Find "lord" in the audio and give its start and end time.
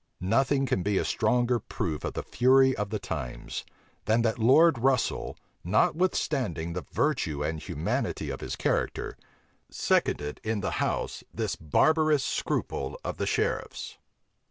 4.39-4.79